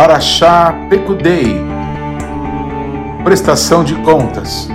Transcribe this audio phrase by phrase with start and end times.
[0.00, 1.60] Paraxá Pecudei
[3.22, 4.66] Prestação de contas.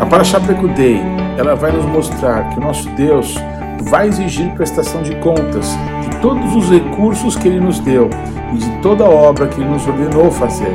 [0.00, 1.02] A Paraxá Pecudei
[1.36, 3.34] ela vai nos mostrar que o nosso Deus
[3.90, 5.68] vai exigir prestação de contas
[6.00, 8.08] de todos os recursos que Ele nos deu
[8.54, 10.72] e de toda a obra que Ele nos ordenou fazer.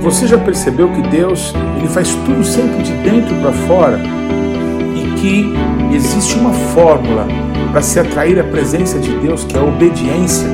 [0.00, 4.00] Você já percebeu que Deus ele faz tudo sempre de dentro para fora
[5.22, 5.52] que
[5.94, 7.24] existe uma fórmula
[7.70, 10.48] para se atrair a presença de Deus, que é a obediência.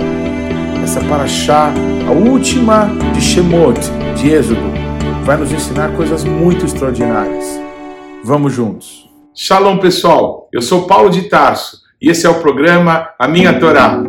[0.84, 1.72] Essa paraxá,
[2.06, 3.80] a última de Shemot,
[4.14, 4.60] de Êxodo,
[5.24, 7.58] vai nos ensinar coisas muito extraordinárias.
[8.22, 9.08] Vamos juntos.
[9.34, 10.50] Shalom, pessoal.
[10.52, 14.02] Eu sou Paulo de Tarso e esse é o programa A Minha Torá.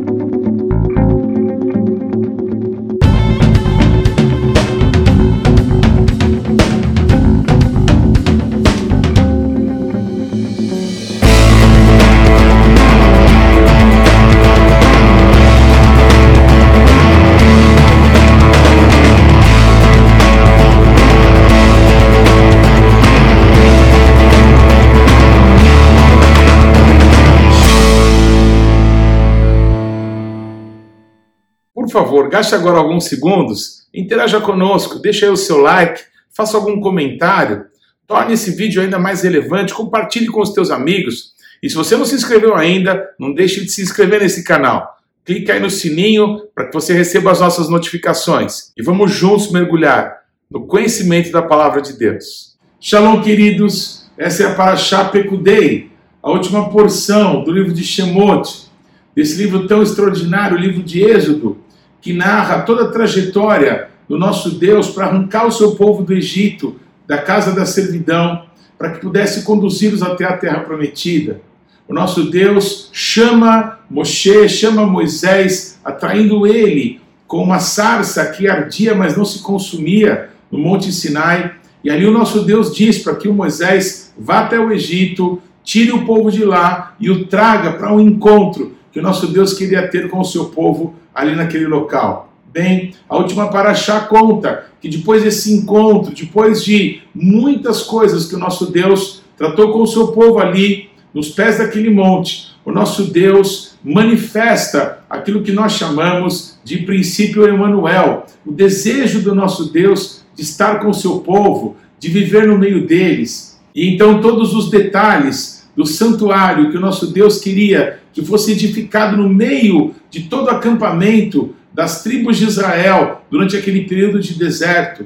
[32.03, 37.65] Favor, gaste agora alguns segundos, interaja conosco, deixe aí o seu like, faça algum comentário,
[38.07, 41.33] torne esse vídeo ainda mais relevante, compartilhe com os teus amigos.
[41.61, 44.97] E se você não se inscreveu ainda, não deixe de se inscrever nesse canal.
[45.25, 48.71] Clique aí no sininho para que você receba as nossas notificações.
[48.77, 52.57] E vamos juntos mergulhar no conhecimento da palavra de Deus.
[52.79, 54.09] Shalom, queridos.
[54.17, 55.91] Essa é a Parashá Pekudei,
[56.23, 58.69] a última porção do livro de Shemot,
[59.15, 61.57] desse livro tão extraordinário, o livro de Êxodo,
[62.01, 66.79] que narra toda a trajetória do nosso Deus para arrancar o seu povo do Egito,
[67.05, 68.43] da casa da servidão,
[68.77, 71.41] para que pudesse conduzi-los até a terra prometida.
[71.87, 79.17] O nosso Deus chama Moshe, chama Moisés, atraindo ele com uma sarça que ardia, mas
[79.17, 81.55] não se consumia no Monte Sinai.
[81.83, 85.91] E ali o nosso Deus diz para que o Moisés vá até o Egito, tire
[85.91, 89.87] o povo de lá e o traga para um encontro que o nosso Deus queria
[89.87, 92.33] ter com o seu povo ali naquele local.
[92.51, 98.39] Bem, a última paraxá conta que depois desse encontro, depois de muitas coisas que o
[98.39, 103.75] nosso Deus tratou com o seu povo ali, nos pés daquele monte, o nosso Deus
[103.83, 110.81] manifesta aquilo que nós chamamos de princípio Emanuel, o desejo do nosso Deus de estar
[110.81, 113.59] com o seu povo, de viver no meio deles.
[113.73, 119.15] E então todos os detalhes do santuário que o nosso Deus queria que fosse edificado
[119.15, 125.05] no meio de todo o acampamento das tribos de Israel durante aquele período de deserto,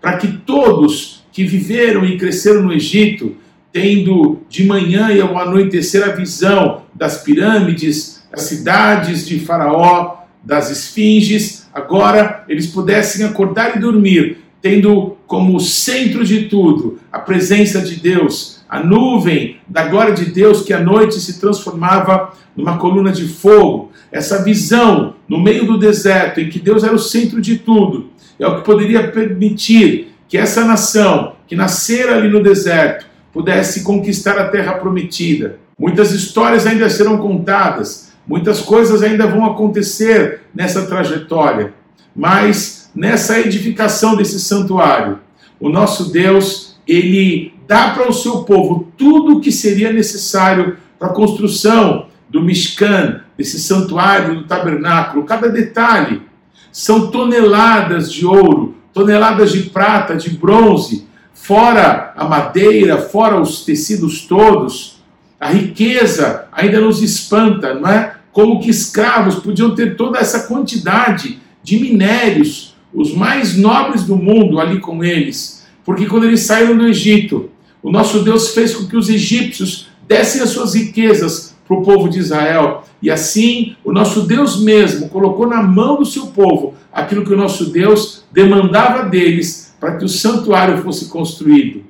[0.00, 3.34] para que todos que viveram e cresceram no Egito,
[3.72, 10.70] tendo de manhã e ao anoitecer a visão das pirâmides, das cidades de Faraó, das
[10.70, 17.96] esfinges, agora eles pudessem acordar e dormir, tendo como centro de tudo a presença de
[17.96, 23.28] Deus, a nuvem da glória de Deus que à noite se transformava numa coluna de
[23.28, 23.92] fogo.
[24.10, 28.46] Essa visão no meio do deserto, em que Deus era o centro de tudo, é
[28.46, 34.48] o que poderia permitir que essa nação, que nascera ali no deserto, pudesse conquistar a
[34.48, 35.58] terra prometida.
[35.78, 41.74] Muitas histórias ainda serão contadas, muitas coisas ainda vão acontecer nessa trajetória,
[42.16, 45.18] mas nessa edificação desse santuário,
[45.60, 51.08] o nosso Deus, ele dá para o seu povo tudo o que seria necessário para
[51.08, 56.22] a construção do Mishkan, desse santuário, do tabernáculo, cada detalhe.
[56.70, 64.22] São toneladas de ouro, toneladas de prata, de bronze, fora a madeira, fora os tecidos
[64.22, 65.02] todos.
[65.38, 68.14] A riqueza ainda nos espanta, não é?
[68.32, 74.58] Como que escravos podiam ter toda essa quantidade de minérios, os mais nobres do mundo
[74.58, 75.61] ali com eles.
[75.84, 77.50] Porque quando eles saíram do Egito,
[77.82, 82.08] o nosso Deus fez com que os egípcios dessem as suas riquezas para o povo
[82.08, 82.84] de Israel.
[83.00, 87.36] E assim, o nosso Deus mesmo colocou na mão do seu povo aquilo que o
[87.36, 91.82] nosso Deus demandava deles para que o santuário fosse construído.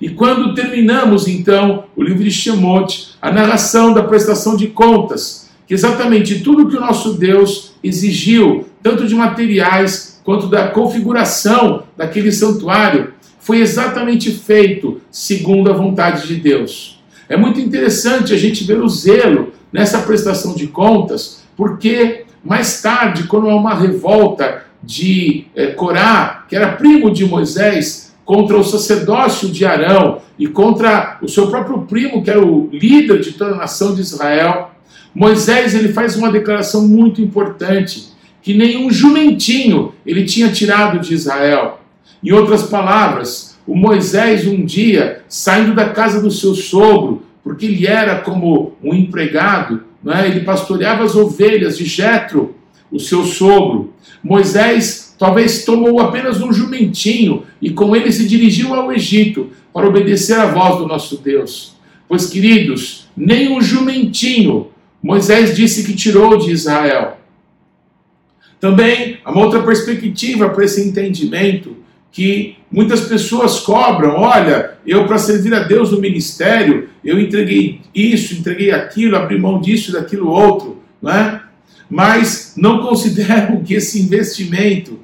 [0.00, 5.72] E quando terminamos, então, o livro de Shemot, a narração da prestação de contas, que
[5.72, 13.13] exatamente tudo que o nosso Deus exigiu, tanto de materiais quanto da configuração daquele santuário,
[13.44, 16.98] foi exatamente feito segundo a vontade de Deus.
[17.28, 23.24] É muito interessante a gente ver o zelo nessa prestação de contas, porque mais tarde,
[23.24, 29.50] quando há uma revolta de é, Corá, que era primo de Moisés, contra o sacerdócio
[29.50, 33.58] de Arão e contra o seu próprio primo, que era o líder de toda a
[33.58, 34.70] nação de Israel,
[35.14, 38.08] Moisés ele faz uma declaração muito importante,
[38.40, 41.83] que nenhum jumentinho ele tinha tirado de Israel.
[42.24, 47.86] Em outras palavras, o Moisés um dia, saindo da casa do seu sogro, porque ele
[47.86, 50.26] era como um empregado, é?
[50.26, 52.54] ele pastoreava as ovelhas de Jetro,
[52.90, 53.92] o seu sogro.
[54.22, 60.38] Moisés talvez tomou apenas um jumentinho e com ele se dirigiu ao Egito para obedecer
[60.38, 61.76] à voz do nosso Deus.
[62.08, 64.68] Pois, queridos, nem um jumentinho
[65.02, 67.18] Moisés disse que tirou de Israel.
[68.58, 71.83] Também uma outra perspectiva para esse entendimento
[72.14, 74.20] que muitas pessoas cobram.
[74.20, 79.60] Olha, eu para servir a Deus no ministério, eu entreguei isso, entreguei aquilo, abri mão
[79.60, 81.42] disso, daquilo outro, não é?
[81.90, 85.00] Mas não consideram que esse investimento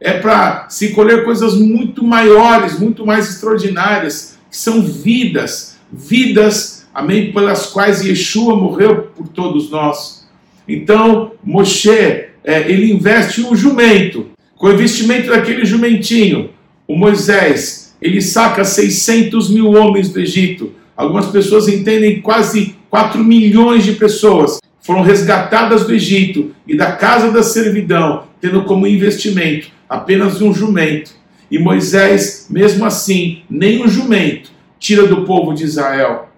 [0.00, 7.30] é para se colher coisas muito maiores, muito mais extraordinárias, que são vidas, vidas amém,
[7.30, 10.26] pelas quais Yeshua morreu por todos nós.
[10.66, 14.28] Então, Moshe, é, ele investe um jumento.
[14.56, 16.53] Com o investimento daquele jumentinho,
[16.86, 20.72] o Moisés, ele saca 600 mil homens do Egito.
[20.96, 27.30] Algumas pessoas entendem quase 4 milhões de pessoas foram resgatadas do Egito e da casa
[27.32, 31.12] da servidão, tendo como investimento apenas um jumento.
[31.50, 36.28] E Moisés, mesmo assim, nem um jumento tira do povo de Israel.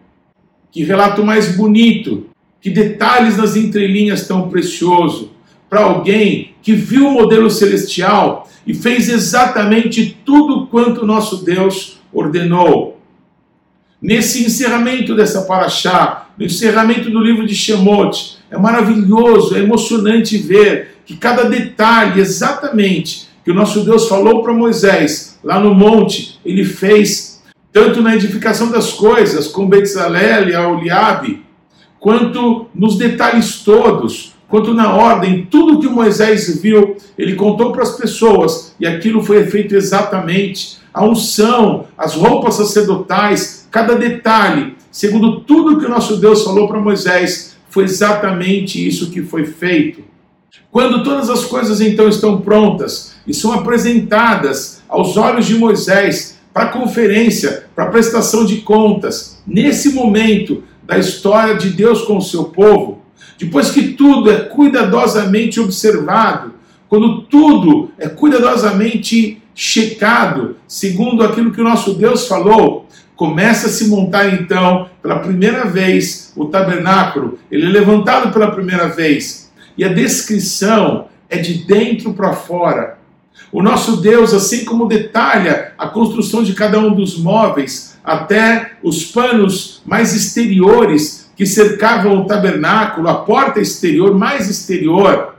[0.70, 2.26] Que relato mais bonito,
[2.60, 5.32] que detalhes nas entrelinhas tão precioso
[5.68, 13.00] para alguém que viu o modelo celestial e fez exatamente tudo quanto nosso Deus ordenou.
[14.02, 20.96] Nesse encerramento dessa paraxá, no encerramento do livro de Shemot, é maravilhoso, é emocionante ver
[21.06, 26.64] que cada detalhe exatamente que o nosso Deus falou para Moisés lá no monte, ele
[26.64, 31.44] fez tanto na edificação das coisas, com Betzalel e Auliabe,
[32.00, 37.96] quanto nos detalhes todos, quanto na ordem, tudo que Moisés viu, ele contou para as
[37.96, 40.78] pessoas, e aquilo foi feito exatamente.
[40.92, 46.80] A unção, as roupas sacerdotais, cada detalhe, segundo tudo que o nosso Deus falou para
[46.80, 50.02] Moisés, foi exatamente isso que foi feito.
[50.70, 56.68] Quando todas as coisas então estão prontas e são apresentadas aos olhos de Moisés, para
[56.68, 63.02] conferência, para prestação de contas, nesse momento da história de Deus com o seu povo,
[63.38, 66.54] depois que tudo é cuidadosamente observado,
[66.88, 73.88] quando tudo é cuidadosamente checado, segundo aquilo que o nosso Deus falou, começa a se
[73.88, 79.88] montar então, pela primeira vez, o tabernáculo, ele é levantado pela primeira vez, e a
[79.88, 82.98] descrição é de dentro para fora.
[83.50, 89.04] O nosso Deus, assim como detalha a construção de cada um dos móveis, até os
[89.04, 95.34] panos mais exteriores que cercavam o tabernáculo, a porta exterior mais exterior,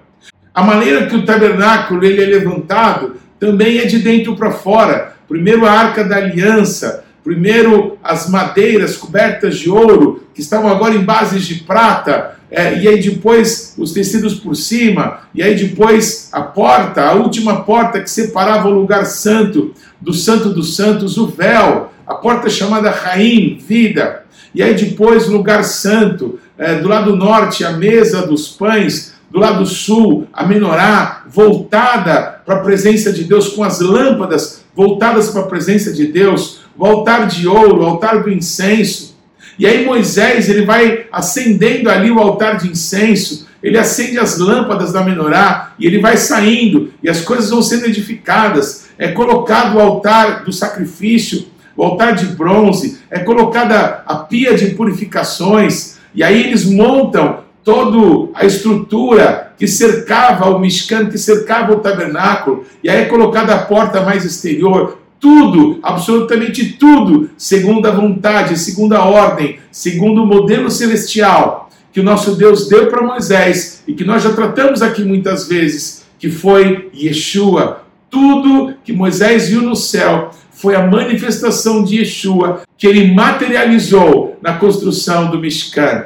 [0.54, 5.14] a maneira que o tabernáculo ele é levantado também é de dentro para fora.
[5.28, 11.04] Primeiro a arca da aliança, primeiro as madeiras cobertas de ouro, que estavam agora em
[11.04, 16.42] bases de prata, é, e aí depois os tecidos por cima, e aí depois a
[16.42, 21.92] porta, a última porta que separava o lugar santo do santo dos santos, o véu,
[22.06, 24.24] a porta chamada Raim, vida,
[24.58, 29.64] e aí depois lugar santo, é, do lado norte a mesa dos pães, do lado
[29.68, 35.48] sul a menorá, voltada para a presença de Deus, com as lâmpadas voltadas para a
[35.48, 39.16] presença de Deus, o altar de ouro, o altar do incenso,
[39.60, 44.92] e aí Moisés, ele vai acendendo ali o altar de incenso, ele acende as lâmpadas
[44.92, 48.88] da menorá e ele vai saindo e as coisas vão sendo edificadas.
[48.98, 51.46] É colocado o altar do sacrifício,
[51.78, 58.32] o altar de bronze, é colocada a pia de purificações e aí eles montam toda
[58.34, 63.60] a estrutura que cercava o Mishkan, que cercava o tabernáculo, e aí é colocada a
[63.60, 70.70] porta mais exterior, tudo, absolutamente tudo, segundo a vontade, segundo a ordem, segundo o modelo
[70.70, 75.48] celestial que o nosso Deus deu para Moisés e que nós já tratamos aqui muitas
[75.48, 77.82] vezes, que foi Yeshua.
[78.10, 84.54] Tudo que Moisés viu no céu foi a manifestação de Yeshua que ele materializou na
[84.54, 86.06] construção do Mishkan.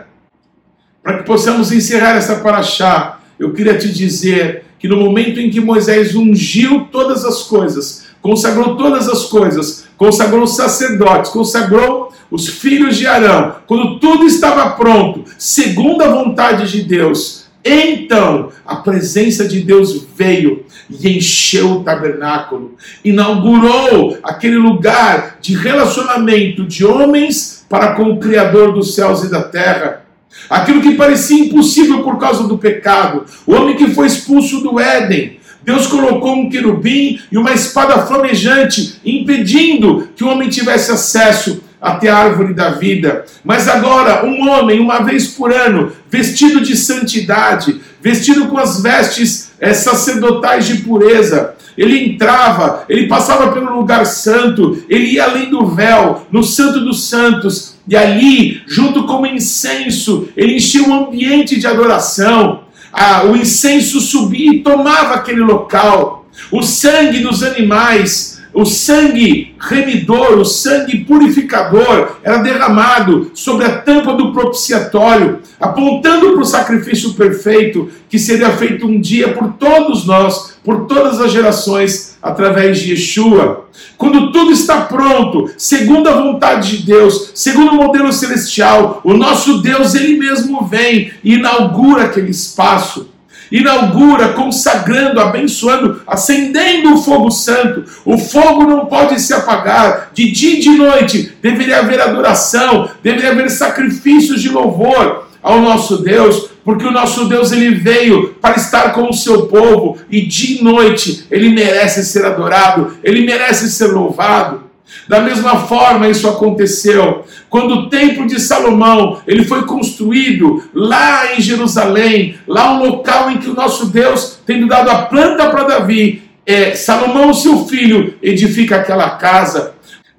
[1.01, 5.61] Para que possamos encerrar essa paraxá, eu queria te dizer que no momento em que
[5.61, 12.97] Moisés ungiu todas as coisas, consagrou todas as coisas, consagrou os sacerdotes, consagrou os filhos
[12.97, 19.59] de Arão, quando tudo estava pronto, segundo a vontade de Deus, então a presença de
[19.61, 22.75] Deus veio e encheu o tabernáculo,
[23.05, 29.43] inaugurou aquele lugar de relacionamento de homens para com o Criador dos céus e da
[29.43, 30.05] terra.
[30.49, 33.25] Aquilo que parecia impossível por causa do pecado.
[33.45, 35.39] O homem que foi expulso do Éden.
[35.63, 42.09] Deus colocou um querubim e uma espada flamejante, impedindo que o homem tivesse acesso até
[42.09, 43.25] a árvore da vida.
[43.43, 49.51] Mas agora, um homem, uma vez por ano, vestido de santidade, vestido com as vestes
[49.59, 55.65] é, sacerdotais de pureza, ele entrava, ele passava pelo lugar santo, ele ia além do
[55.65, 61.59] véu, no Santo dos Santos, e ali, junto com o incenso, ele enchia um ambiente
[61.59, 62.63] de adoração.
[62.91, 66.25] Ah, o incenso subia e tomava aquele local.
[66.51, 74.13] O sangue dos animais o sangue remidor, o sangue purificador era derramado sobre a tampa
[74.13, 80.57] do propiciatório, apontando para o sacrifício perfeito que seria feito um dia por todos nós,
[80.63, 83.65] por todas as gerações, através de Yeshua.
[83.97, 89.61] Quando tudo está pronto, segundo a vontade de Deus, segundo o modelo celestial, o nosso
[89.61, 93.10] Deus, ele mesmo vem e inaugura aquele espaço
[93.51, 97.83] inaugura, consagrando, abençoando, acendendo o fogo santo.
[98.05, 100.11] O fogo não pode se apagar.
[100.13, 105.97] De dia e de noite deveria haver adoração, deveria haver sacrifícios de louvor ao nosso
[105.97, 110.63] Deus, porque o nosso Deus ele veio para estar com o seu povo e de
[110.63, 114.70] noite ele merece ser adorado, ele merece ser louvado.
[115.07, 121.41] Da mesma forma, isso aconteceu quando o templo de Salomão ele foi construído lá em
[121.41, 126.23] Jerusalém, lá um local em que o nosso Deus, tendo dado a planta para Davi,
[126.45, 129.73] é, Salomão, seu filho, edifica aquela casa,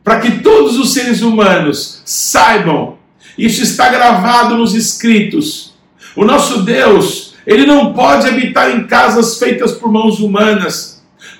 [0.05, 2.99] para que todos os seres humanos saibam,
[3.39, 5.73] isso está gravado nos escritos.
[6.15, 10.92] O nosso Deus, ele não pode habitar em casas feitas por mãos humanas.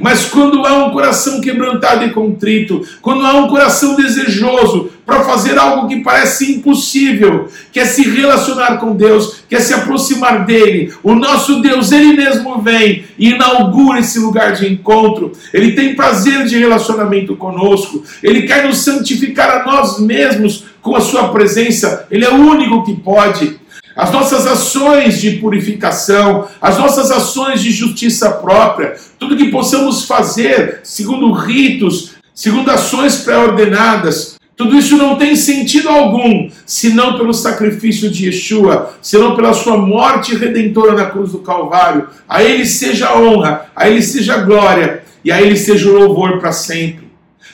[0.03, 5.57] Mas quando há um coração quebrantado e contrito, quando há um coração desejoso para fazer
[5.57, 10.93] algo que parece impossível, que é se relacionar com Deus, que é se aproximar dele,
[11.05, 15.31] o nosso Deus, ele mesmo vem e inaugura esse lugar de encontro.
[15.55, 21.01] Ele tem prazer de relacionamento conosco, ele quer nos santificar a nós mesmos com a
[21.01, 23.62] sua presença, ele é o único que pode
[23.97, 30.81] as nossas ações de purificação, as nossas ações de justiça própria, tudo que possamos fazer
[30.83, 38.27] segundo ritos, segundo ações pré-ordenadas, tudo isso não tem sentido algum, senão pelo sacrifício de
[38.27, 42.09] Yeshua, senão pela sua morte redentora na cruz do Calvário.
[42.29, 45.99] A Ele seja a honra, a Ele seja a glória e a Ele seja o
[45.99, 47.11] louvor para sempre.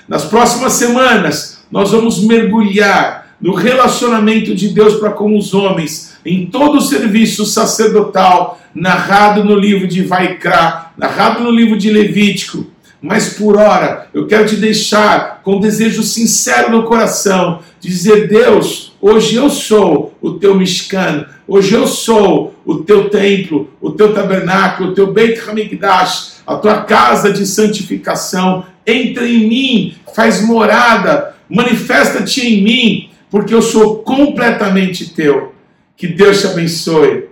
[0.09, 6.47] Nas próximas semanas, nós vamos mergulhar no relacionamento de Deus para com os homens, em
[6.47, 12.67] todo o serviço sacerdotal, narrado no livro de Vaikra, narrado no livro de Levítico.
[13.01, 18.27] Mas por hora, eu quero te deixar com um desejo sincero no coração, de dizer:
[18.27, 24.13] Deus, hoje eu sou o teu Mishkan, hoje eu sou o teu templo, o teu
[24.13, 28.65] tabernáculo, o teu Beit Hamikdash, a tua casa de santificação.
[28.85, 35.55] Entra em mim, faz morada, manifesta-te em mim, porque eu sou completamente teu.
[35.99, 37.29] Que Deus te abençoe.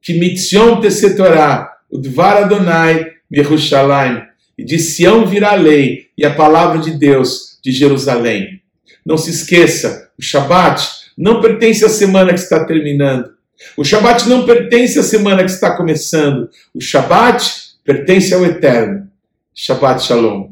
[0.00, 4.22] Que mitzion tesetorá, o dvar Adonai, Yerushalayim.
[4.56, 8.62] E de Sião virá a lei e a palavra de Deus de Jerusalém.
[9.04, 10.82] Não se esqueça, o Shabat
[11.18, 13.30] não pertence à semana que está terminando.
[13.76, 16.48] O Shabat não pertence à semana que está começando.
[16.74, 17.44] O Shabat
[17.84, 19.06] pertence ao Eterno.
[19.54, 20.51] Shabbat Shalom.